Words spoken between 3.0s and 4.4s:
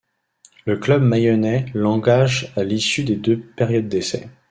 de deux périodes d'essai.